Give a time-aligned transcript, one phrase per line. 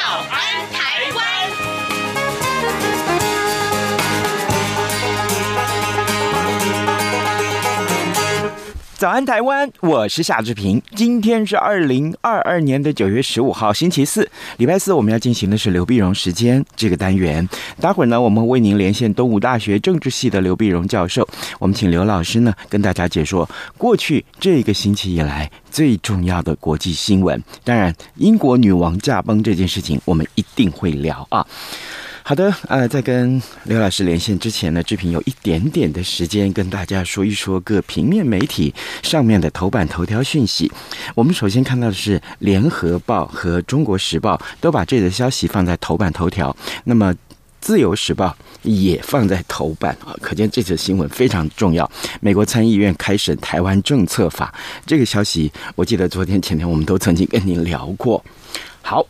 [0.00, 1.26] 早安台湾》。
[9.00, 9.72] 早安，台湾！
[9.80, 10.82] 我是夏志平。
[10.94, 14.92] 今天是二零二二年的九月十五号，星期四，礼拜四。
[14.92, 17.48] 我们要进行的是刘碧荣时间这个单元。
[17.80, 21.26] 待会儿呢，我们为您连线东吴大学政治系的刘碧荣教授。
[21.58, 27.42] 我们请刘老师呢，跟大家解说过去这个星期以来最重要的国际新闻。
[27.64, 31.46] 当然，英国女王驾崩这件事情，我们一定会聊啊。
[32.30, 38.72] 好的，呃，在跟刘老师连线之前呢，志平有一点点的时间跟大家说一说各平面媒体
[39.02, 40.70] 上面的头版头条讯息。
[41.16, 47.12] 我们首先看到的是《联合报》和《中国时报》都把这个消息放在头版头条，那么
[47.60, 48.28] 《自由时报》
[48.62, 51.90] 也放在头版啊，可见这则新闻非常重要。
[52.20, 54.54] 美国参议院开审台湾政策法
[54.86, 58.24] 这个消息，我记得昨天前天我们都曾经跟您聊过。
[58.82, 59.04] 好。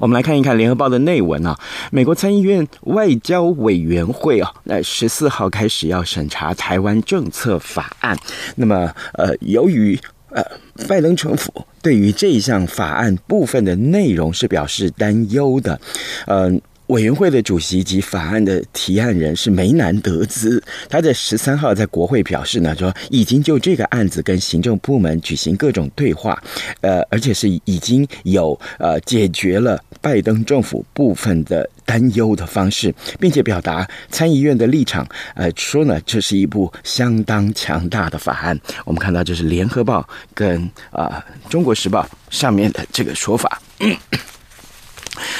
[0.00, 1.58] 我们来看一看《联合报》的内文啊，
[1.90, 8.16] 美国参议院外交委员会啊，那十四号开始要审查台湾政策法案。
[8.56, 9.98] 那么，呃，由于
[10.30, 10.42] 呃，
[10.88, 15.78] 拜登政府对于这一项法案部分的内容是表示担忧的，
[16.26, 26.42] 嗯、委员会的主席及法案的提案人是梅南德兹，他在十三号在国会表示呢，说已经就这个案子跟行政部门举行各种对话，
[26.80, 38.58] 呃，而且是已经有呃解决了拜登政府部分的担忧的方式，并且表达参议院的立场，呃，说呢这是一部相当强大的法案。
[38.84, 43.62] 我们看到这是联合报跟啊、呃、中国时报上面的这个说法。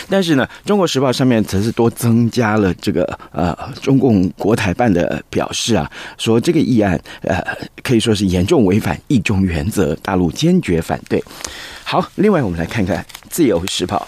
[0.08, 7.42] 但是呢，《中国时报》上面则是多增加了这个呃，中共国台办的表示啊，说这个议案呃
[7.82, 11.22] 可以说是严重违反一中原则，大陆坚决反对。
[11.84, 12.98] 好，另外我们来看看
[13.28, 14.06] 《自由时报》。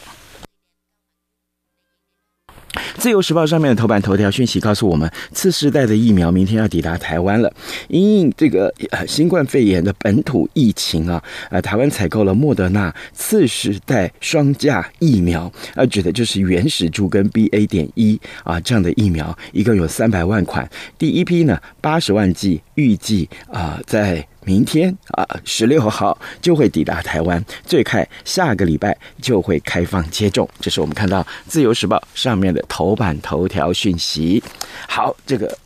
[2.98, 7.52] 自由时报上面的头版头条讯息告诉我们，次世代的疫苗明天要抵达台湾了。
[7.88, 17.66] 因应这个呃新冠肺炎的本土疫情啊，呃，台湾采购了莫德纳次世代双价疫苗，呃，指的就是原始株跟 BA.
[17.66, 20.68] 点一啊这样的疫苗，一共有三百万款，
[20.98, 24.26] 第一批呢八十万剂，预计啊在。
[24.44, 30.48] 明天啊，十六号就会抵达台湾，最快下个礼拜就会开放接种。
[30.60, 34.42] 这是我们看到《自由时报》上面的头版头条讯息。
[34.88, 35.56] 好，这个。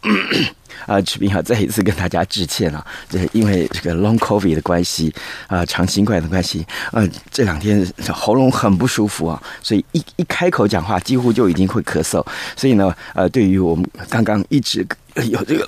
[0.86, 2.84] 啊，志平好，再一次跟大家致歉啊！
[3.08, 5.12] 这因为这个 long covid 的关系
[5.46, 12.24] 啊，长新冠的关系，呃、啊，这两天喉咙很不舒服啊，所以一一开口讲话，几乎就已经会咳嗽。
[12.56, 14.86] 所以呢，呃，对于我们刚刚一直
[15.30, 15.66] 有这个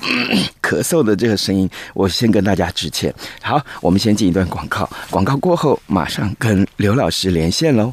[0.62, 3.12] 咳嗽的这个声音，我先跟大家致歉。
[3.42, 7.92] 好，我们先进一段广告，广告过后马上跟刘老师连线喽。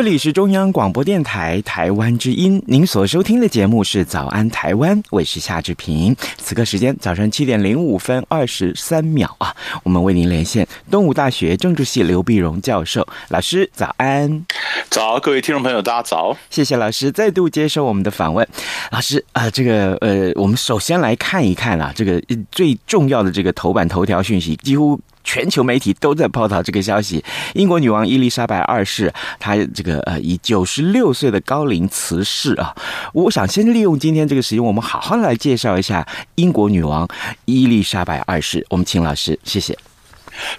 [0.00, 6.16] 这里是中央广播电台台湾之音，您所收听的节目是《早安台湾》，我是夏志平。
[6.38, 14.46] 此刻时间早上七点零五分二十三秒啊，我们为您连线东吴大学政治系刘碧荣教授，老师早安。
[14.88, 16.34] 早，各位听众朋友，大家早。
[16.48, 18.48] 谢谢老师再度接受我们的访问。
[18.90, 22.18] 老师啊、呃，这个呃，我们首先来看一看啊，这个
[22.50, 24.98] 最重要的这个头版头条讯息，几乎。
[25.30, 27.24] 全球媒体都在报道这个消息。
[27.54, 32.74] 英国女王伊丽莎白二世，她这个呃以九十六岁的高龄辞世啊。
[33.14, 36.04] 我想先利用今天这个时间，我们好好来介绍一下
[36.34, 37.06] 英国女王
[37.44, 38.66] 伊丽莎白二世。
[38.70, 39.78] 我们请老师，谢谢。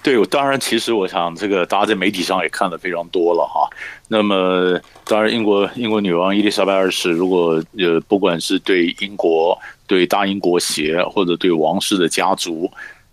[0.01, 3.67] 对，我当然，其实我想这个大家在媒体上也看得非常多了哈。
[4.07, 12.71] 那么，当然，英国英国女王伊丽莎白二世，如果呃不管是对英国、对大英国协或者对王室的家族。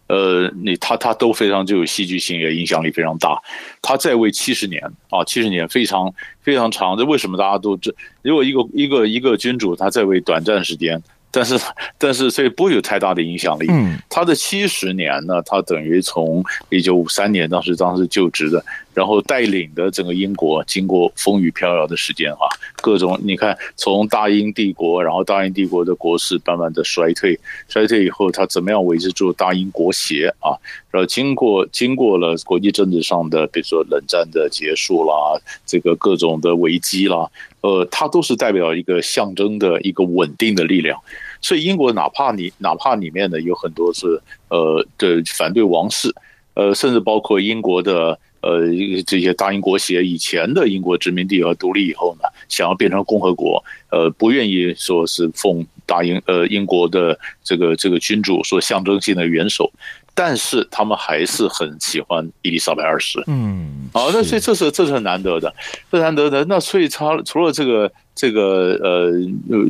[0.09, 3.41] 呃，你他他都非常具有戏剧性，也影响力非常大。
[3.83, 6.13] 他在位七十年啊，七十年非常
[6.43, 6.97] 非常长。
[6.97, 7.95] 这为什么大家都这？
[8.23, 11.01] 如果一个一个一个君主他在位短暂时间，
[11.31, 11.59] 但是
[11.99, 13.67] 但是所以不会有太大的影响力。
[13.69, 18.65] 嗯，他的七十年呢，他等于从一九五三年当时当时就职的。
[18.99, 22.49] 然后带领的整个英国经过风雨飘摇的时间哈，
[22.83, 30.51] 各种你看从大英帝国，然后大英帝国的国势慢慢的衰退，衰退以后他怎么样维持住大英国协啊？
[30.91, 37.31] 然后经过经过了国际政治上的，比如说冷战的结束啦，这个各种的危机啦，
[37.61, 40.99] 呃，它都是代表一个象征的一个稳定的力量。
[41.41, 46.13] 所以英国哪怕你哪怕里面呢有很多是呃的反对王室，
[46.55, 48.19] 呃，甚至包括英国的。
[48.41, 48.63] 呃，
[49.07, 59.71] 这些大英国协以前的英国殖民地和独立以后呢，想要变成共和国，呃，不愿意说是奉大英呃英国的这个这个君主说象征性的元首，
[60.15, 63.23] 但是他们还是很喜欢伊丽莎白二世。
[63.27, 65.55] 嗯，好，那所以这是这是很难得的，
[65.91, 66.45] 这难得的。
[66.45, 67.91] 那所以他除了这个。
[68.21, 69.13] 这个呃
[69.49, 69.65] 呃，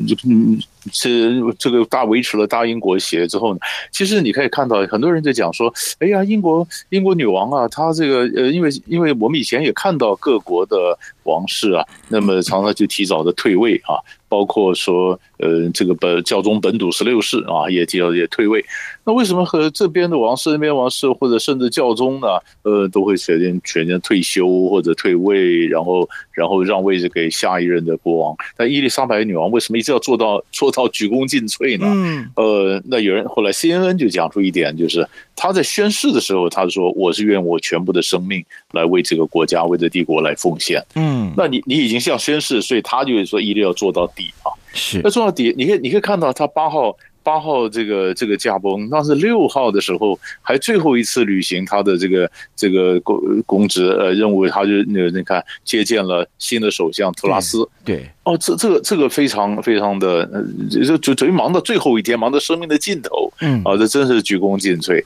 [0.93, 3.61] 是这个大维持了大英国协之后呢，
[3.93, 13.99] 其实你可以看到很多人在讲说，哎呀，英国英国女王啊，她这个呃，因为因为我们以前也看到各国的王室啊，那么常常就提早的退位啊。
[14.31, 18.63] 包括说，呃，这个本教宗本笃十六世啊，也提早也退位。
[19.03, 22.29] 那为什么和这边的王室、那边王室，或者甚至教宗呢，
[22.61, 28.37] 呃，都会选定选定退休或者退位，然后然后让位置给下一任的国王？
[28.55, 31.87] 但伊丽莎白女王为什么一直要做到做到鞠躬尽瘁呢？
[31.89, 44.07] 嗯，呃，那有人后来 CNN 就讲出一点，就是他在宣誓的时候，他说：“我是愿我全部的生命来为这个国家、为这帝国来奉献。”嗯，那你你已经像宣誓，所以他就是说一定要做到。
[44.15, 46.97] 底啊，是要做到底，你可以你可以看到他八号
[47.29, 60.27] 八号这个这个驾崩，那是六号的时候还最后一次履行他的这个这个公公职呃任务，他就那个你看接见了新的首相特拉斯，对，对哦，这这个这个非常非常的
[60.71, 65.05] 就就等于忙到最后一天，忙到生命的尽头，嗯啊，这真是鞠躬尽瘁。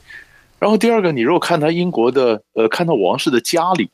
[0.61, 3.91] 然后第二个，你如果看他英国的呃，看到王室的家里。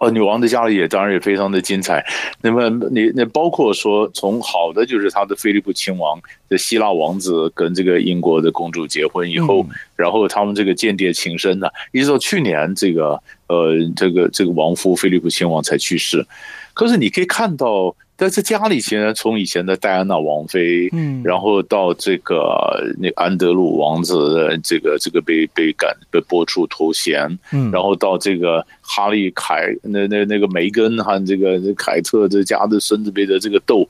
[0.00, 2.04] 呃，女王的家里也当然也非常的精彩。
[2.40, 16.26] 那么你那包括说，从好的就是他的菲利普亲王的希腊王子跟这个英国的公主结婚以后，然后他们这个间谍情深呢，一直到去年这个呃这个这个王夫菲利普亲王才去世。
[16.74, 17.94] 可是你可以看到。
[18.20, 22.44] 但是家里其实从以前的戴安娜王妃，嗯，然后到这个
[22.98, 33.88] 那安德鲁王子，这个这个被被赶被播出头衔，嗯，然后到这个哈利凯那那那个梅根和这个凯特这家的孙子辈的这个斗，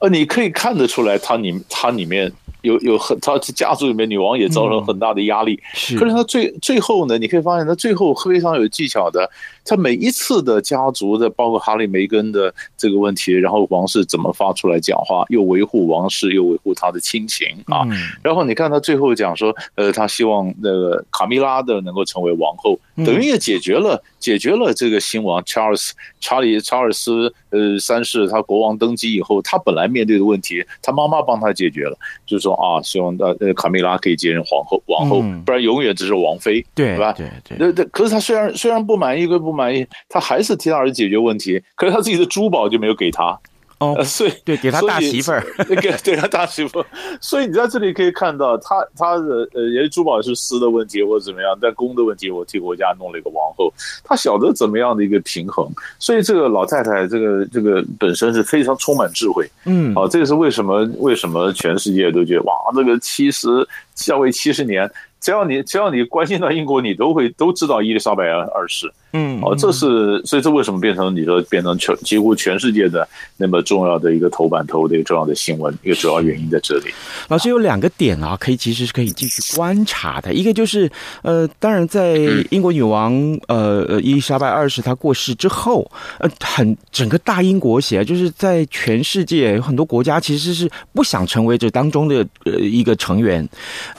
[0.00, 2.32] 呃，你可以看得出来，他里他里面。
[2.62, 5.54] 有有很，他家族里面女王也造成很大的压力。
[5.54, 9.30] 嗯、是，可是他最最后呢，你可以发现他最后非常有技巧的，
[9.66, 17.82] 他每一次的家族的，包括哈利梅根的这个问题，然后王室怎么发出来讲话，又维护王室，又维护他的亲情啊。
[17.90, 17.92] 嗯、
[18.22, 31.96] 然后你看他最后讲说，呃，他希望那个卡米拉的能够成为王后，等于也解决了解决了这个新王查尔斯查理查尔斯呃三世他国王登基以后，他本来面对的问题，他妈妈帮他解决了，
[32.26, 32.56] 就是说。
[32.56, 37.12] 啊，希望呃呃卡米拉可以接任皇后，王后，不然永远只是王妃，对吧？
[37.12, 37.84] 对对那对。
[37.92, 41.62] 可是他虽然虽然不满意，跟不满意，他还是替他儿子解决问题。
[41.74, 43.38] 可是他自己的珠宝就没有给他。
[43.78, 45.44] 哦，所以对，给他大媳妇儿，
[45.82, 46.86] 给给他大媳妇儿，
[47.20, 53.70] 所以你在这里可以看到，他他的呃，也许珠宝是私的问题或者怎么样，但公的问题，我替国家弄了一个王后，
[54.02, 63.46] 他晓得怎么样的一个平衡，所以这个老太太，这个这个本身是非常充满智慧，嗯，啊，这个是为什么为什么全世界都觉得哇，这个七十
[63.94, 68.90] 下位七十年，只要你只要你关心到英国，你都会都知道伊丽莎白二世。
[69.12, 76.86] 嗯，哦，这是所以这为什么变成你说变成全几乎全世界的那么重要的一个头版头的一个重要的新闻，一个主要原因在这里。
[77.28, 80.34] 老师有两个点啊，可以其实是可以继续观察的。
[80.34, 80.90] 一个就是
[81.22, 82.18] 呃，当然在
[82.50, 83.14] 英国女王
[83.48, 93.48] 呃呃伊丽莎白二世她过世之后，呃，很整个大英国协就是在全世界有很多国家其实是不想成为这当中的呃一个成员，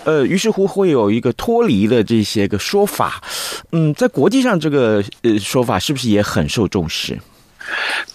[0.04, 3.24] 呃，于是乎会有一个脱离的这些个说法。
[3.72, 7.18] 嗯，在国际上这个呃说法是不是也很受重视？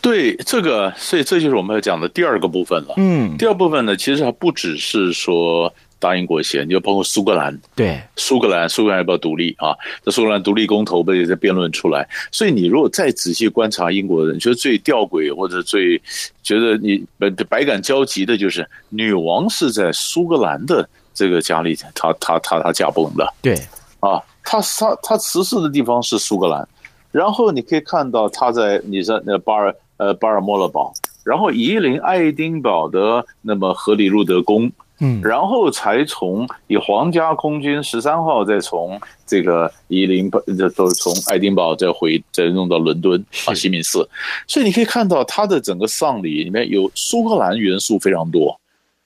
[0.01, 2.95] 对这个，所以这就是我们要讲的第二个部分了。
[2.97, 7.57] 嗯，第二部分呢，其实还不只是说大英国协，你就包括苏格兰。
[7.75, 9.77] 对，苏格兰，苏格兰要不要独立啊？
[10.03, 12.09] 这苏格兰独立公投被在辩论出来。
[12.31, 16.01] 所以你如果再仔细观察英国人，觉得最吊诡或者最
[16.43, 23.35] 觉得你百百感交集的，就是女王是在苏格兰的这个家里，她她她她驾崩的。
[23.43, 23.55] 对，
[24.01, 26.67] 啊，她她她辞世的地方是苏格兰。
[27.13, 30.93] 然后你可以看到他在你在那巴尔呃巴尔莫勒堡，
[31.23, 44.09] 然后移灵爱丁堡的那么荷里路德宫，嗯，然后才从以皇家空军十三号再从这个移临这都是从爱丁堡再回再弄到伦敦啊西敏寺，
[44.49, 48.59] 所以你可以看到他的整个丧礼里面有苏格兰元素非常多。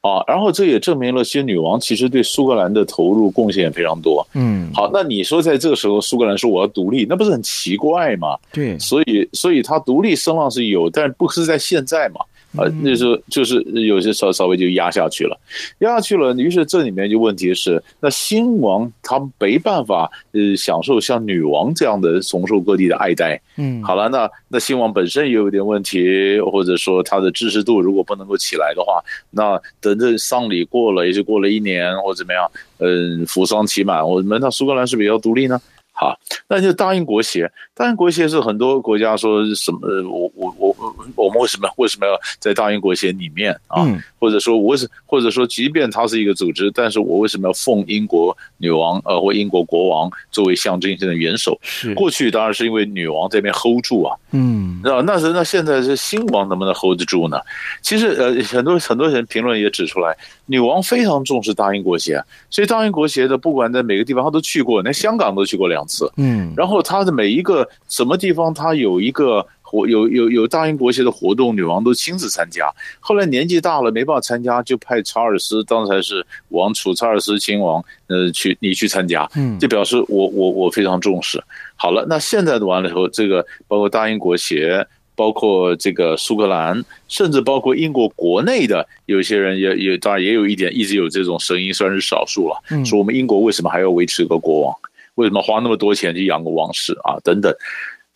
[0.06, 4.24] 啊，然后这也证明了，其实女王其实对苏格兰的投入贡献也非常多。
[4.34, 8.38] 嗯，好，那你说在这个时候苏格兰说我要独立，那不是很奇怪吗？
[8.52, 12.20] 对，所以所以他独立声浪是有，但不是在现在嘛。
[12.56, 15.38] 啊，那时候就是有些稍稍微就压下去了，
[15.80, 16.32] 压下去了。
[16.34, 23.40] 于是这里面就问题是，那新王他没办法呃享受像女王这样的从受各地的爱戴。
[23.56, 35.60] 嗯，好了，那那新王本身也有点问题，或者说他的支持度如果不能够起来的话，那等这丧礼过了，也就过了一年或怎么样，嗯，扶桑期满，我们那苏格兰是不是也要独立呢？
[35.98, 36.14] 好，
[36.46, 37.50] 那就答应国协。
[37.74, 39.78] 答应国协是很多国家说什么？
[40.10, 40.65] 我我我
[41.14, 43.86] 我们为什么为什么要在大英国协里面啊？
[44.18, 51.58] 或者说我为什或者说即便它是一个组织，但是我为什么要奉英国女王呃或英国国王作为象征性的元首？
[51.94, 57.38] 过去当然是因为女王这边 hold 住啊，嗯，那那是那现在是新王能不能 hold 得住呢？
[57.80, 60.14] 其实呃很多很多人评论也指出来，
[60.44, 65.86] 女王非常重视大英国协，所以大英国协的不管在每个地方她都去过，连香港都去过两。
[65.86, 72.70] 次，嗯，然后她的每一个什么地方，她有一个活有有有大英国协的活动，女王都亲自参加。
[73.00, 81.42] 后来年纪大了没办法参加，就派查尔斯当时是王储查尔斯亲王，呃，去你去参加，嗯，就表示我我我非常重视。
[81.74, 94.74] 好了，那现在的完了以后，这个包括大英国协，包括这个苏格兰，甚至包括英国国内的有些人也也当然也有一点一直有这种声音，虽然是少数了，嗯，说我们英国为什么还要维持一个国王？
[95.16, 97.16] 为什么花那么多钱去养个王室啊？
[97.24, 97.50] 等等，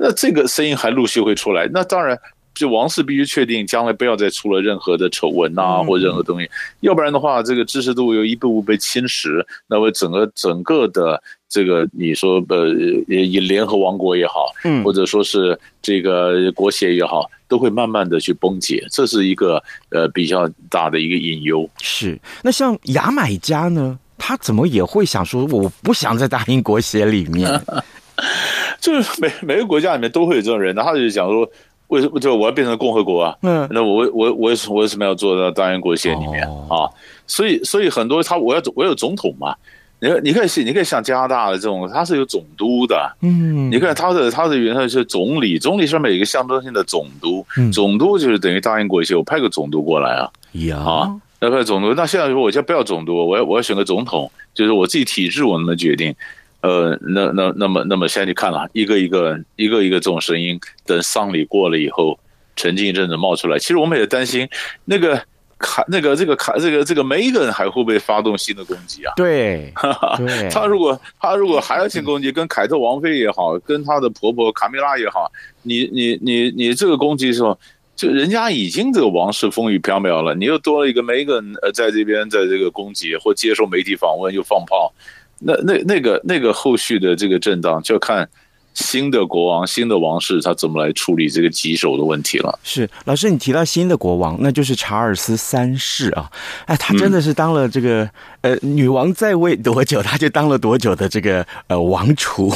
[0.02, 1.68] 那这个声音还陆续会出来。
[1.70, 2.18] 那当然，
[2.54, 12.68] 就王室必须确定将来不要再出了任何的丑闻啊，或任何东西，要不然的话，这个支持度又一步步被侵蚀，那么整个整个的这个你说呃，
[13.08, 21.68] 以联合王国也好，嗯，或者说是这个国协也好，都会慢慢的去崩解，这是一个呃比较大的一个隐忧。
[21.82, 23.98] 是，那像牙买加呢？
[24.22, 27.50] 他怎么也会想说，我不想在大英国协里面，
[28.82, 31.48] 就是每每个国家里面都会有这种人，他就讲说，
[31.88, 33.36] 为什么就我要变成共和国啊？
[33.42, 36.88] 嗯，那我我我我为什么要做到大英国协里面啊？
[37.26, 39.54] 所以所以很多他我要我有总统嘛，
[40.00, 50.30] 你看你可以你可以像加拿大的这种，他是有总督的，嗯，你看他的他的原来是总理，总理上面有一个象征性的总督，总督就是等于大英国协，我派个总督过来啊，
[50.84, 51.20] 啊。
[51.40, 56.14] 要派总督，那现在说我先不要总督，我要我要选个总统，就是我自己体制我能决定。
[56.62, 62.18] 呃，那那那么那么现在你看了一个一个一个一个这种声音，等丧礼过了以后，
[62.56, 63.58] 沉静一阵子冒出来。
[63.58, 64.48] 其实我们也担心
[64.84, 65.22] 那个
[65.58, 69.12] 卡那个这个卡这个这个梅根还会不会发动新的攻击啊？
[69.16, 69.72] 对，
[70.18, 75.30] 对他如果他如果还要进攻击，跟凯特王妃也好，跟他的婆婆卡米拉也好，
[75.62, 77.58] 你你你你这个攻击的时候。
[77.96, 84.90] 就人家已经这个王室风雨飘渺了，你又多了一个梅根呃，在这边在这个攻击或接受媒体访问又放炮，
[85.40, 88.28] 那那那个那个后续的这个震荡，就看
[88.74, 92.58] 新的国王、新的王室他怎么来处理这个棘手的问题了。
[92.62, 96.30] 是老师，你提到新的国王，那就是查尔斯三世啊，
[96.66, 98.04] 哎，他真的是当了这个、
[98.42, 102.52] 嗯、呃女王在位多久，他就当了多久的这个呃王储，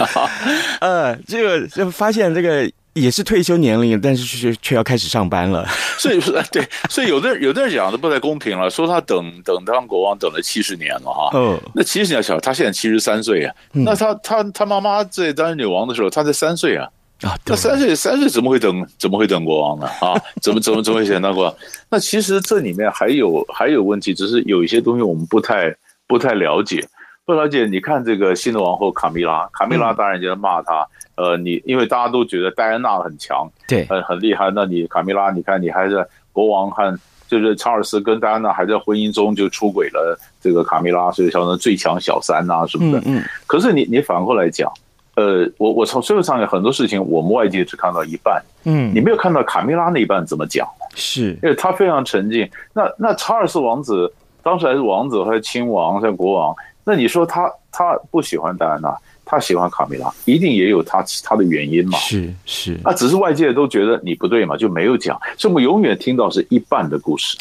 [0.80, 2.70] 呃，这个就发现这个。
[2.94, 5.66] 也是退休年龄，但是却却要开始上班了。
[5.98, 11.30] 所以说，对，所以有的有的人讲的不太公平了，说他等等当国王等了七十年了哈。
[11.34, 13.54] 嗯，那七十年小，他现在七十三岁啊。
[13.72, 16.88] 嗯、那他他他妈妈在当女王的时候，他才三岁啊。
[17.22, 19.86] 啊，那三岁三岁怎么会等怎么会等国王呢？
[20.00, 21.54] 啊， 怎么怎么怎么会选当国王？
[21.88, 25.72] 那其实这里面还有还有问题，只是有一些东西我们不太
[26.08, 26.84] 不太了解，
[27.24, 27.66] 不了解。
[27.66, 30.86] 你看这个新的王后卡米拉，卡米拉当然就在骂他。
[31.16, 34.50] 嗯、呃，你因为大家都觉得戴安娜很强，对，很很厉害。
[34.54, 36.98] 那你卡米拉，你看你还在国王和
[37.28, 42.98] 就是查尔斯跟戴安娜还在婚姻中就出轨了，这个卡米拉所以叫成最强小三啊什么的。
[43.06, 44.72] 嗯，嗯可是你你反过来讲。
[45.14, 52.48] 呃，我我从社会上有很多事情，我们外界只看到一半，嗯，你没有看到卡米拉那一半怎么讲，是，因为他非常沉静。
[52.72, 54.10] 那那查尔斯王子
[54.42, 61.98] 当时还是王子还是亲王还是国王，那你说他他不喜欢戴安娜，他喜欢卡米拉，一定也有他其他的原因嘛？
[61.98, 67.36] 是是，那只是外界都觉得你不对嘛，就没有讲，所以我们永远听到是一半的故事。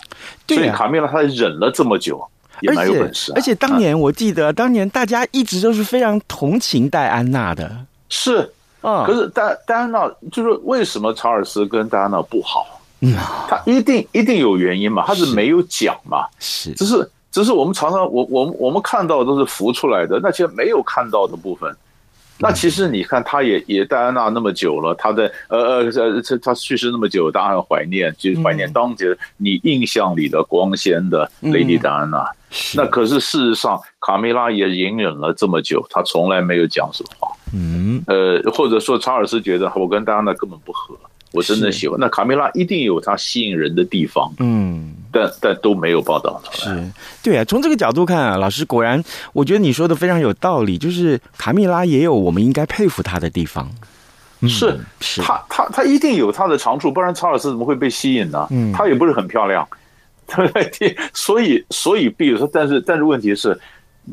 [0.45, 2.23] 对啊，所以卡米拉她忍了这么久。
[2.61, 7.75] 也蛮有本事啊，而且，而且当年我记得，当年大家一直都是非常同情戴安娜的，
[8.07, 8.47] 是
[8.81, 9.03] 嗯。
[9.03, 12.79] 可是戴戴安娜就是为什么查尔斯跟戴安娜不好？
[12.99, 13.15] 嗯，
[13.49, 21.75] 他一定一定有原因嘛，他是没有讲嘛，是，只是只是我们常常我我们我们看到的都是浮出来的，那些没有看到的部分。
[22.43, 32.27] 那其实你看，他也也戴安娜那么久了，他的呃呃呃他去世那么久，当然怀念，就是怀念当年你印象里的光鲜的 Lady 戴安娜。
[32.75, 37.31] 那可是事实上，卡梅拉也隐忍了这么久，他从来没有讲什么话。
[37.53, 40.95] 嗯，呃，或者说查尔斯觉得我跟戴安娜根本不合，
[41.31, 41.99] 我真的喜欢。
[41.99, 44.33] 那卡梅拉一定有他吸引人的地方。
[44.39, 44.95] 嗯。
[45.13, 46.75] 但但都没有报道出来。
[46.77, 50.77] 是，对啊，从这个角度看啊，老师果然，我觉得你说的非常有道理。
[50.77, 53.69] 就是卡蜜拉也有我们应该佩服她的地方。
[54.43, 58.47] 是，是，她她她一定有她的长处，不然查尔斯怎么会被吸引呢？
[58.51, 59.67] 嗯，她也不是很漂亮，
[60.27, 60.95] 对不对？
[61.13, 63.59] 所以所以，比如说，但是但是问题是，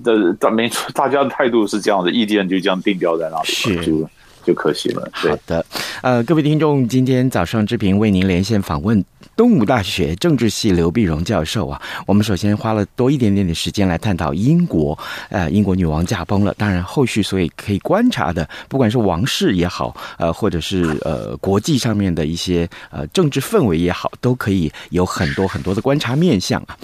[0.02, 3.46] 的大没错大家的态度是这样的，意见就这样定调在那里。
[3.46, 4.06] 是。
[4.48, 5.06] 就可惜了。
[5.12, 5.62] 好的，
[6.00, 9.04] 呃，各位听众，今天早上志平为您连线访问
[9.38, 11.80] 东吴大学政治系刘碧荣教授啊。
[12.08, 14.98] 我们首先花了多一点点的时间来探讨英国，
[15.28, 16.52] 呃，英国女王驾崩了。
[16.58, 26.76] 当然，后续所以可以观察的，不管是王室也好，呃，或者是呃国际上面的一些呃政治氛围也好，都可以有很多很多的观察面向啊。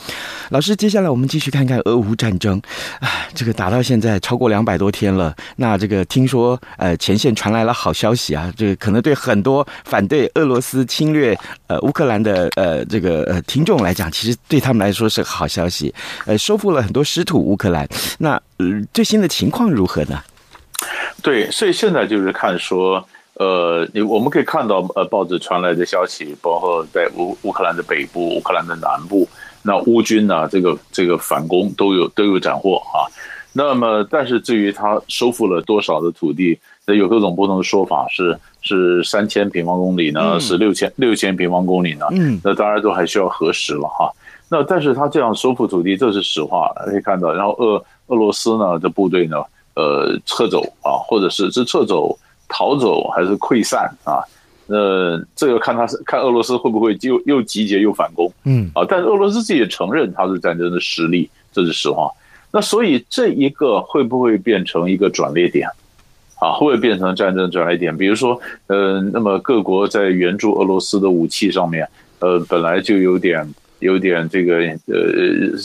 [0.51, 2.63] 老师，接下来我们继续看看俄乌战争
[3.01, 5.35] 啊，这个打到现在超过两百多天了。
[5.57, 11.37] 那这个听说呃前线传来了好消息啊，这个可能对很多反对俄罗斯侵略
[11.67, 15.95] 呃乌克兰的呃这个呃听众来讲，其实对他们来说是个好消息。
[16.27, 17.89] 呃，收复了很多失土乌克兰。
[18.19, 20.23] 那呃最新的情况如何呢？
[21.23, 29.29] 对，所以现在就是看说，呃，你我们可以看到呃报纸传来的消息，包括在乌乌克兰的北部、乌克兰的南部。
[29.67, 30.47] 那乌军呢？
[30.49, 33.09] 这个这个反攻都有都有斩获啊。
[33.55, 36.59] 那么，但是至于他收复了多少的土地，
[36.93, 42.05] 有各种不同的说法，是是三千平方公里呢，是六千六千平方公里呢？
[42.11, 44.13] 嗯，那当然都还需要核实了哈。
[44.51, 47.33] 那但是他这样收复土地，这是实话，可以看到。
[47.33, 49.39] 然后俄俄罗斯呢的部队呢，
[49.75, 52.19] 呃，撤走啊，或者是是撤走、
[52.49, 54.21] 逃走还是溃散啊？
[54.67, 62.11] 那，这个看他是看俄罗斯会不会又又集结又反攻，嗯啊，但是俄罗斯自己也承认他是战争的实力，这是实话。
[62.51, 65.69] 那所以这一个会不会变成一个转捩点？
[66.45, 67.97] 啊，会变成战争转捩点？
[67.97, 75.57] 比如说，呃，那么各国在援助俄罗斯的武器上面，呃，本来就有点有点这个呃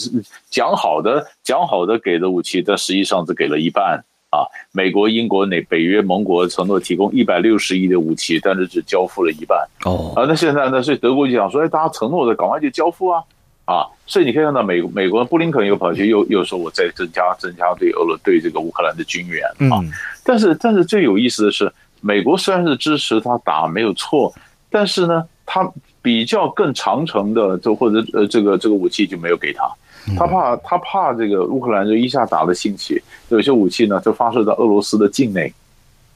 [0.50, 4.02] 讲好的讲好的给的武器，但实际上只给了一半。
[4.32, 9.58] 啊，美国、英国、那北约盟国承诺提供一百六十亿的武器，但是只交付了一半。
[9.86, 10.84] 哦，啊，那现在呢？
[10.84, 13.24] 所以德国就想说，哎，大家承诺的，赶快就交付啊！
[13.70, 19.78] 啊，所以你可以看到美美国布林肯又跑去又又说，我在增加增加对俄罗对这个乌克兰的军援啊。
[19.84, 19.92] 嗯、
[20.24, 24.34] 但是但是最有意思的是，美国虽然是支持他打没有错，
[24.72, 29.70] 但是呢，他比较更长程的，就或者呃这个这个武器就没有给他。
[30.18, 35.54] 他怕他怕这个乌克兰就一下打了兴起，有些武器呢就发射到俄罗斯的境内，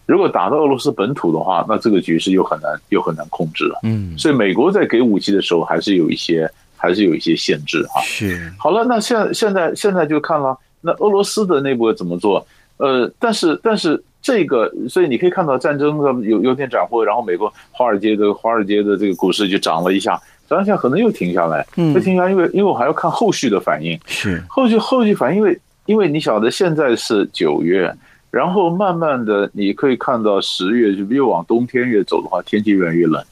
[0.08, 3.80] 如果打到俄罗斯本土的话，那这个局势又很难又很难控制了。
[3.84, 6.50] 嗯，所以美国在给武器的时候还是有一些
[6.84, 8.04] 还是有一些限制啊。
[8.04, 12.46] 是，好了，那现在现在现在就看了那俄罗斯的内部怎么做。
[12.76, 20.19] 呃，但是但是这个，所以你可以看到战争的有有点斩获，然后美国华尔街的华尔街的这个股市就涨了一下。
[20.50, 27.91] 涨一下可能又停下来，嗯，又停下来，因为因为我还要看后续的反应，是后续后续反应，因为因为你晓得现在是九月，
[28.30, 33.24] 然后慢慢的你可以看到十月就越往冬天越走的话，天气越来越冷，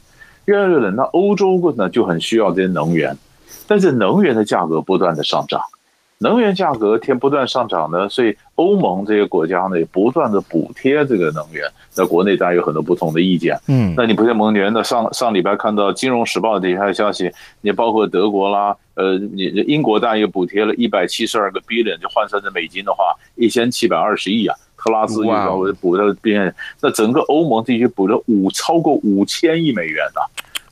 [0.46, 3.16] 越来越冷，那欧洲呢就很需要这些能源，
[3.68, 5.62] 但是能源的价格不断的上涨。
[6.20, 11.68] 能源价格天不断上涨呢，所以欧盟这些国家呢也不断的补贴这个能源。
[11.90, 14.84] 在国内大家有很多不同的意见，嗯，那你补贴能源呢？
[14.84, 24.56] 上上礼拜看到《金融时报》底下的消息，你包括德国啦，呃，你英国当然也补贴了一百七十二个 billion，就换算成美金的话，一千七百二十亿啊。
[24.78, 30.22] 特拉斯又补了边，那整个欧盟地区补了五超过五千亿美元的。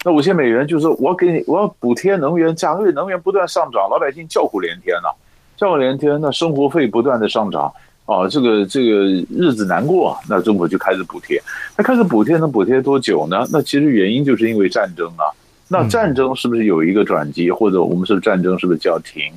[0.03, 5.13] 那五千美元就是我给你，我要补贴能源价，因为能源不断上涨，老百姓叫苦连天呐、啊。
[5.57, 7.69] 叫苦连天，那生活费不断的上涨
[8.05, 11.37] 啊，这个这个日子难过，那政府就开始补贴。
[11.77, 13.45] 那开始补贴能补贴多久呢？
[13.51, 15.27] 那其实原因就是因为战争啊。
[15.67, 19.33] 那战争是不是有一个转机，或者我们说战争是不是就要停？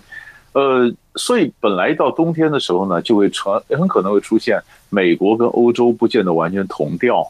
[0.52, 7.26] 呃，所以本来到冬天的时候呢，就会传很可能会出现美国跟欧洲不见得完全同调。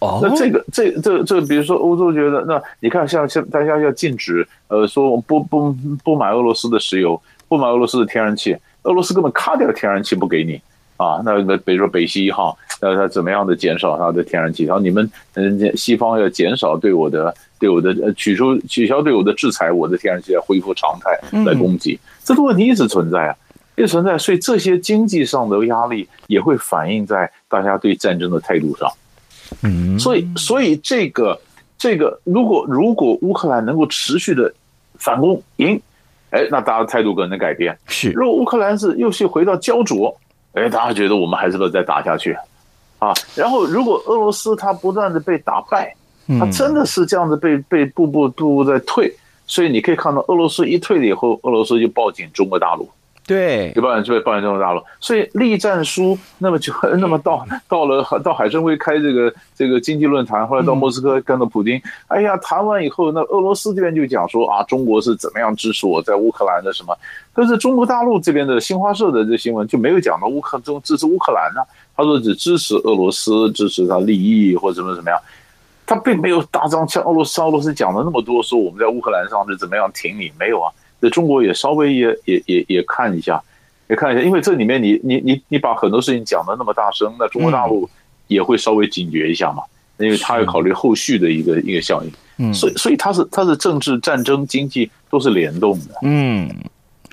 [0.00, 7.20] 哦，那这个这这这，比如说欧洲觉得，那你看像像大家要禁止，呃，说不不不买俄罗斯的石油。
[7.48, 10.60] 不买俄罗斯的天然气，俄罗斯根本卡掉天然气不给你
[10.96, 11.22] 啊！
[11.24, 14.64] 那个比如说北溪一号，那它怎么样的减少它的天然气？
[14.64, 23.36] 然后你们嗯，西方要减少对我的对我的呃取出取消对我的制裁，我的天然气要恢复常态来供给，这个问题一直存在啊，
[23.76, 24.18] 一直存在。
[24.18, 28.90] 所以这些经济上的压力也会反映在大家对战争的态度上。
[29.62, 31.40] 嗯，所以所以这个
[31.78, 34.52] 这个，如果如果乌克兰能够持续的
[34.98, 35.80] 反攻赢。
[36.30, 37.78] 哎，那大家态度可能改变。
[37.86, 40.14] 是，如果乌克兰是又去回到焦灼，
[40.54, 42.36] 哎，大家觉得我们还是要再打下去，
[42.98, 43.14] 啊。
[43.36, 45.94] 然后，如果俄罗斯它不断的被打败，
[46.40, 49.10] 它真的是这样子被被步步步步在退，
[49.46, 52.90] 所以你可以看到俄罗斯一退了以后，俄罗斯就抱紧中国大陆。
[53.26, 66.96] 对，就抱怨就会抱怨中国大陆，所以栗战书那么就 那么到到了到海参崴开这个这个经济论坛，后来到莫斯科跟到普京，哎呀，谈完以后，那俄罗斯这边就讲说啊，中国是怎么样支持我在乌克兰的什么，
[67.34, 71.60] 但是中国大陆这边的新华社的这新闻就没有讲到乌克中支持乌克兰呢，
[71.96, 75.20] 他说只支持俄罗斯，支持他利益或者怎么怎么样，
[75.84, 80.72] 他并没有大张像俄罗斯俄罗斯讲的那么多，说我们在乌克兰上是怎么样挺你，没有啊。
[81.00, 83.42] 在中国也稍微也也也也看一下，
[83.88, 87.88] 也看一下，因为这里面你你你你把很多事情讲的那么大声，那中国大陆
[88.26, 89.62] 也会稍微警觉一下嘛，
[89.98, 96.48] 因为他要考虑后续的一个一个效应，嗯，所以所以他是他是政治、战争、经济都是联动的，嗯。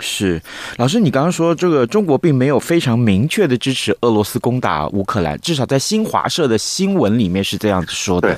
[0.05, 0.41] 是，
[0.75, 8.37] 老师，你刚刚说这个中国并没有非常明确的支持俄罗斯攻打乌克兰，至少在新华社的新闻里面是这样子说的。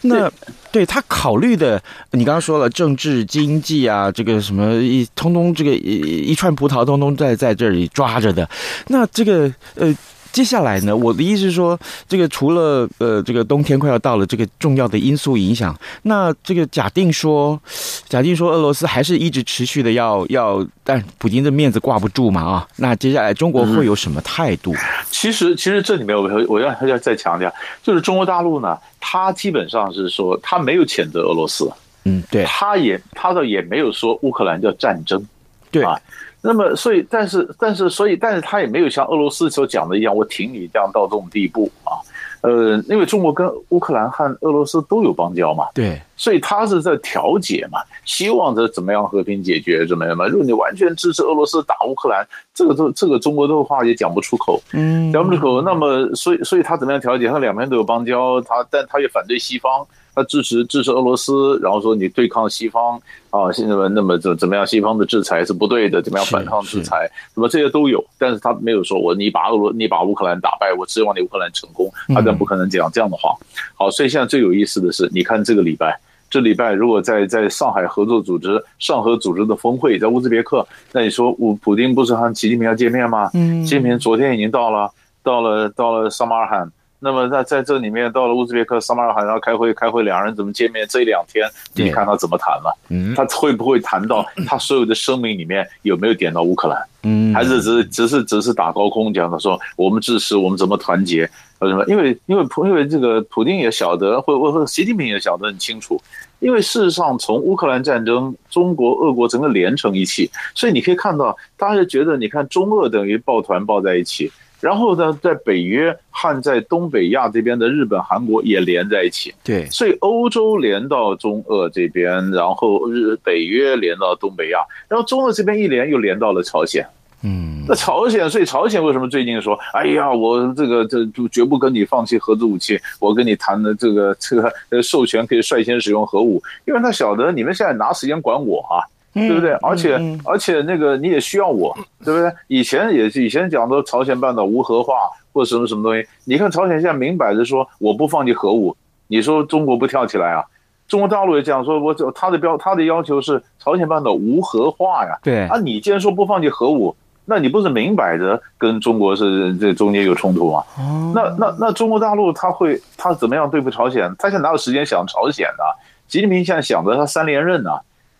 [0.00, 0.32] 那
[0.72, 1.80] 对他考虑的，
[2.12, 8.48] 你刚刚说了政治、经济啊，这个什么一通通这个一一串葡萄通通在在这里抓着的，
[8.88, 9.94] 那这个呃。
[10.32, 17.60] 接下来呢，我的意思是说，这个除了呃，这个冬天快要到了，这个重要的因素影响，那这个假定说，
[18.08, 24.72] 假定说俄罗斯还是一直持续的要要，但普京的面子挂不住嘛啊，那接下来中国会有什么态度？
[24.72, 24.78] 嗯、
[25.10, 31.70] 其实，其实这里面我我要要再强调，就是中国大陆呢，他基本上是说他没有谴责俄罗斯，
[32.04, 35.22] 嗯，对，他也他倒也没有说乌克兰叫战争，
[35.70, 36.00] 对啊。
[36.42, 41.94] 那么，所以，但是，但是，所以，但是他也没有像俄罗斯所讲的一样，我挺你这样到这种地步啊。
[42.40, 50.26] 呃，因为中国跟乌克兰和俄罗斯都有邦交嘛，对，所以他是在调解嘛，希望着怎么样和平解决，怎么样嘛。
[50.26, 55.62] 如果你完全支持俄罗斯打乌克兰，这个都这个中国的话也讲不出口，嗯，讲不出口。
[55.62, 57.28] 那么，所以，所以他怎么样调解？
[57.28, 59.86] 他两边都有邦交，他但他也反对西方。
[60.14, 64.66] 他支持支持俄罗斯，然后说你对抗西方啊，现在那么怎怎么样？
[64.66, 67.10] 西方的制裁是不对的，怎么样反抗制裁？
[67.34, 73.34] 那么这些都有，但是他没有说我你把俄罗你把乌克兰打败，我指望你乌克兰成功，他更不可能讲这样的话。
[73.74, 75.98] 好，所以现在最有意思的是，你看这个礼拜，
[76.28, 83.30] 这礼拜如果在在上海合作组织上合组织的峰会，在乌兹别克，那你说乌普京不是和习近平要见面吗？
[83.32, 84.90] 嗯，习近平昨天已经到了，
[85.22, 86.70] 到了到了萨马尔罕。
[87.04, 90.86] 那么在在这里面，到了乌兹别克撒马尔罕要开会，开会两人怎么见面？
[90.88, 92.78] 这两天你看他怎么谈了？
[92.90, 96.80] 嗯，他会不会谈到他所有的声明里面有没有点到乌克兰？
[97.02, 101.28] 嗯，还是只是只是只是打高空讲的说我们支持，我们怎么团结？
[101.58, 101.84] 为什么？
[101.86, 106.00] 因为因为普因为这个普京也晓得，或或者习近平也晓得很清楚。
[106.38, 114.30] 因为事实上，从乌克兰战争，中国俄国整个连成一气，所以你可以看到，大家觉得你看中俄等于抱团抱在一起。
[114.62, 119.34] 然后呢，在北约和在东北亚这边的日本、韩国也连在一起。
[119.42, 126.86] 对，所以欧洲连到中俄这边，然后日北约连到东北亚，然后中俄这边一连又连到了朝鲜。
[127.24, 127.64] 嗯。
[127.66, 139.52] 那朝鲜，所以朝鲜为什么最近说，哎呀，我这个这就绝不跟你放弃核子武器，我跟你谈的这个这个呃授权可以率先使用核武，因为他晓得你们现在拿时间管我啊，对不对？
[139.62, 142.32] 而且而且那个你也需要我，对不对？
[142.48, 144.94] 以前也是以前讲的朝鲜半岛无核化
[145.32, 148.76] 或者什么什么东西，你看朝鲜现在明摆着说我不放弃核武，
[149.08, 150.44] 你说中国不跳起来啊？
[150.88, 155.18] 中国大陆也讲说，我他的标他的要求是朝鲜半岛无核化呀。
[155.22, 156.94] 对啊，你既然说不放弃核武，
[157.24, 160.64] 那你不是明摆着跟中国是这中间有冲突吗？
[160.78, 164.14] 哦，那那那中国大陆他会他怎么样对付朝鲜？
[164.18, 165.64] 他现在哪有时间想朝鲜呢？
[166.08, 167.70] 习近平现在想着他三连任呢，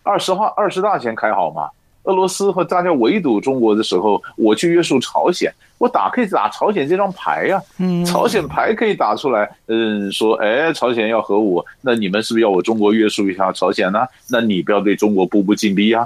[0.03, 1.69] 二十号二十大前开好吗？
[2.03, 14.05] 俄罗斯和大家围堵中国的时候，我去约束朝鲜，我打可以打朝鲜这张牌呀、啊，嗯，朝鲜牌可以打出来，嗯，说，哎，朝鲜要和我，那你们是不是要我中国约束一下朝鲜呢？
[14.29, 16.05] 那你不要对中国步步紧逼啊，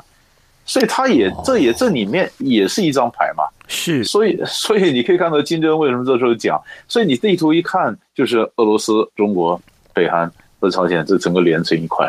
[0.66, 9.60] 所以他也这也这里面也是一张牌嘛，是，所以 所以你可以看到金正恩为什么这时候讲，所以你地图一看就是俄罗斯、中国、
[9.96, 12.08] 北韩和朝鲜这整个连成一块。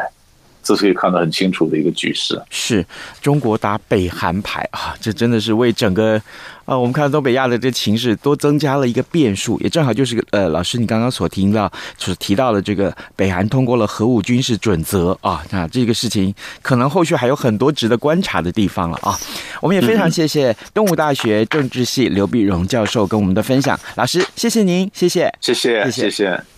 [0.62, 2.84] 这是可以看得很清楚的一个局势，是
[3.22, 6.20] 中国打北韩牌啊，这真的是为整个
[6.66, 19.18] 啊，我们看到东北亚的这情势多增加了一个变数，也正好就是呃，老师你刚刚所听到，所提到的这个北韩通过了核武军事准则啊，那这个事情可能后续还有很多值得观察的地方了啊。
[19.62, 26.02] 我们也非常谢谢东吴大学政治系刘碧荣教授跟我们的分享，老师谢谢您，谢谢，谢谢，谢谢。
[26.02, 26.57] 谢谢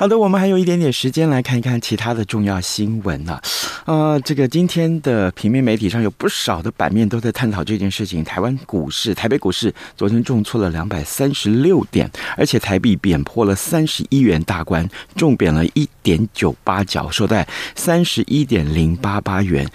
[0.00, 3.42] 好的，我们还有一点点时间来看一看其他的重要新闻呢、啊。
[3.84, 8.24] 呃，这个今天的平面媒体上有不少的版面都在探讨这件事情。
[8.24, 19.70] 台湾股市，台北股市昨天重挫了两百三十六点，而且台币贬破了三十一元大关，重贬了一点九八角，收在三十一点零八八元，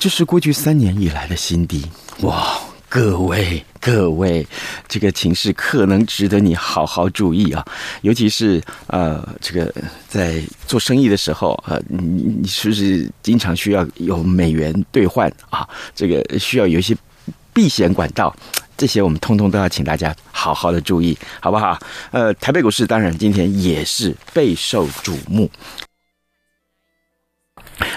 [0.00, 1.86] 这是过去三年以来的新低。
[2.22, 2.58] 哇！
[2.90, 4.44] 各位，各位，
[4.88, 7.64] 这个情势可能值得你好好注意啊！
[8.02, 9.72] 尤其是呃，这个
[10.08, 15.66] 在做生意的时候，呃，你你是不是经常需要有美元兑换啊？
[15.94, 16.92] 这个需要有一些
[17.54, 18.34] 避险管道，
[18.76, 21.78] 这些我们通通都要请大家好好的注意，好不好？
[22.10, 25.48] 呃，台北股市当然今天也是备受瞩目。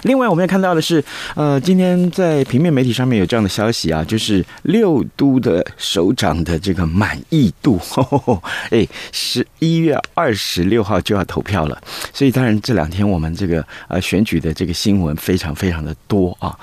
[0.04, 1.04] 另外，我们也看到的是，
[1.36, 11.82] 呃，今天在平面媒体上面有这样的消息啊，就是六都的首长的这个满意度，呵呵哎，十一月二十六号就要投票了，
[12.14, 16.58] 所以当然这两天我们这个呃选举的这个新闻非常非常的多啊，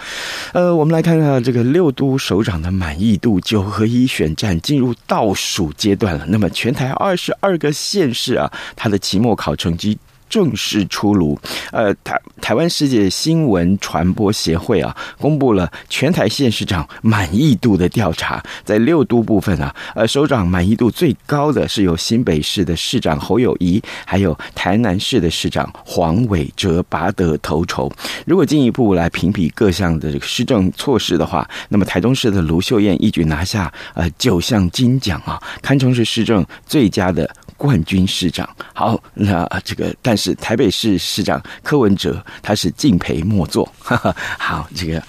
[0.52, 6.26] 呃，我们来看看这个六都首长的满意度，九合一选战进入倒数阶段了。
[6.28, 9.98] 那么全台二十二个县市啊，它的期末考成绩。
[10.30, 11.38] 正式出炉，
[11.72, 27.92] 呃，台台湾世界新闻传播协会啊，公布了全台县市长满意度的调查，在六都部分啊，呃，首长满意度最高的是由新北市的市长侯友谊，还有台南市的市长黄伟哲拔得头筹。
[28.24, 37.28] 如果进一步来评比各项的这个施政措施的话，那么台中市的卢秀燕一举拿下呃九项金奖啊，堪称是市政最佳的。
[37.60, 45.02] 冠军市长，好，那这个，但是台北市市长柯文哲他是敬陪末座，哈哈，好，这个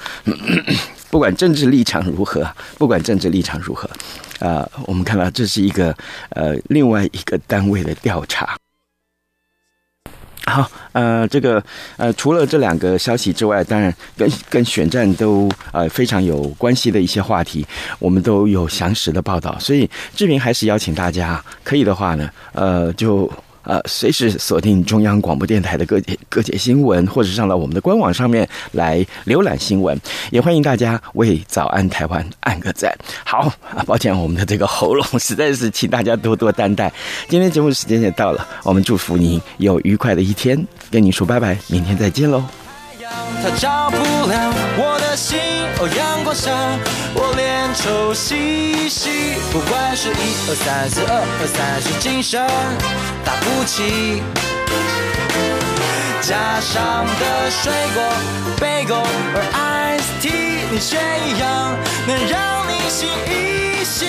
[1.12, 3.90] 不管政治立场如何，不管政治立场如何，
[4.40, 5.94] 呃，我们看到这是一个
[6.30, 8.56] 呃另外一个单位的调查。
[10.46, 11.62] 好，呃，这个
[11.98, 17.66] 呃，除了这两个消息之外，当然跟跟选战都呃非常有关系的一些话题，
[18.00, 19.58] 我们都有详实的报道。
[19.60, 23.30] 所以志平还是邀请大家，可以的话呢，呃，就。
[23.64, 30.00] 呃，随时锁定中央广播电台的各节各节新闻，或者上到我们的官网上面来浏览新闻，
[30.32, 32.92] 也欢迎大家为早安台湾按个赞。
[33.24, 36.92] 好，啊抱歉，我们的这个喉咙实在是，请大家多多担待。
[37.28, 42.61] 今天节目时间也到了，我们祝福您有愉快的一天，跟您说拜拜，明天再见喽。
[43.44, 43.98] 他照不
[44.30, 45.40] 亮我的心，
[45.80, 46.52] 哦，阳光下
[47.16, 49.36] 我脸臭兮兮。
[49.52, 50.14] 不管是一
[50.48, 52.46] 二三四二二三是精神
[53.26, 54.22] 打不起，
[56.22, 58.04] 架上的水果
[58.60, 58.96] 贝果
[59.36, 60.98] 而 ice tea，你却
[61.28, 61.76] 一样
[62.08, 64.08] 能让你醒一醒。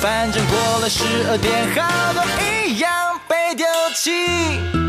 [0.00, 2.22] 反正过了十二点，好多
[2.66, 2.90] 一样
[3.26, 4.85] 被丢弃。